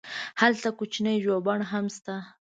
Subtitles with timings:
[0.41, 2.15] هلته کوچنی ژوبڼ هم شته.